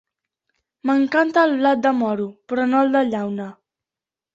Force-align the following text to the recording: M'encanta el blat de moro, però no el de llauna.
M'encanta 0.91 1.45
el 1.51 1.55
blat 1.61 1.85
de 1.85 1.95
moro, 2.01 2.29
però 2.51 2.69
no 2.75 2.85
el 2.89 2.95
de 3.01 3.09
llauna. 3.15 3.53